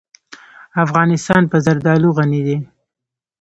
افغانستان 0.83 1.41
په 1.51 1.57
زردالو 1.65 2.09
غني 2.17 2.41
دی. 2.47 2.57